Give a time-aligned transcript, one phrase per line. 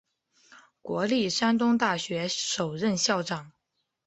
[0.81, 3.51] 国立山东大学首任校长。